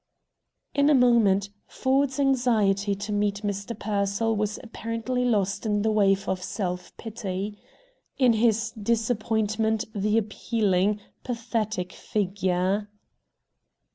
[0.73, 3.77] In a moment, Ford's anxiety to meet Mr.
[3.77, 7.59] Pearsall was apparently lost in a wave of self pity.
[8.17, 12.89] In his disappointment he appealing, pathetic figure.